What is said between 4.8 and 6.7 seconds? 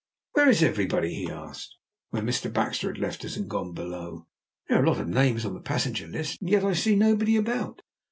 a lot of names on the passenger list, and yet